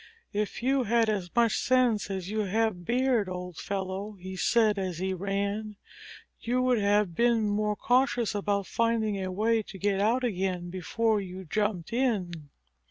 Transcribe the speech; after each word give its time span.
"If 0.33 0.63
you 0.63 0.85
had 0.85 1.09
as 1.09 1.29
much 1.35 1.59
sense 1.59 2.09
as 2.09 2.27
you 2.27 2.39
have 2.39 2.85
beard, 2.85 3.29
old 3.29 3.57
fellow," 3.57 4.13
he 4.13 4.35
said 4.35 4.79
as 4.79 4.97
he 4.97 5.13
ran, 5.13 5.75
"you 6.39 6.59
would 6.63 6.79
have 6.79 7.13
been 7.13 7.47
more 7.47 7.75
cautious 7.75 8.33
about 8.33 8.65
finding 8.65 9.21
a 9.23 9.31
way 9.31 9.61
to 9.61 9.77
get 9.77 10.01
out 10.01 10.23
again 10.23 10.71
before 10.71 11.21
you 11.21 11.45
jumped 11.45 11.93
in." 11.93 12.49